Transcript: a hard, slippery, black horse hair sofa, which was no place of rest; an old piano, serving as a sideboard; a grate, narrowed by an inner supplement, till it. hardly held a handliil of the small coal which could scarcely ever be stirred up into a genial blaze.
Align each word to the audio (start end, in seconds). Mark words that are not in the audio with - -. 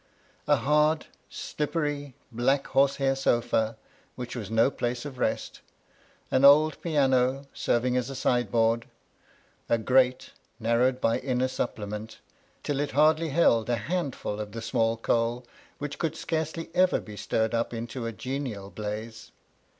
a 0.47 0.55
hard, 0.55 1.05
slippery, 1.29 2.15
black 2.31 2.65
horse 2.69 2.95
hair 2.95 3.15
sofa, 3.15 3.77
which 4.15 4.35
was 4.35 4.49
no 4.49 4.71
place 4.71 5.05
of 5.05 5.19
rest; 5.19 5.61
an 6.31 6.43
old 6.43 6.81
piano, 6.81 7.45
serving 7.53 7.95
as 7.95 8.09
a 8.09 8.15
sideboard; 8.15 8.87
a 9.69 9.77
grate, 9.77 10.31
narrowed 10.59 10.99
by 10.99 11.17
an 11.19 11.23
inner 11.23 11.47
supplement, 11.47 12.17
till 12.63 12.79
it. 12.79 12.89
hardly 12.93 13.29
held 13.29 13.69
a 13.69 13.75
handliil 13.77 14.39
of 14.39 14.53
the 14.53 14.61
small 14.63 14.97
coal 14.97 15.45
which 15.77 15.99
could 15.99 16.15
scarcely 16.15 16.71
ever 16.73 16.99
be 16.99 17.15
stirred 17.15 17.53
up 17.53 17.71
into 17.71 18.07
a 18.07 18.11
genial 18.11 18.71
blaze. 18.71 19.31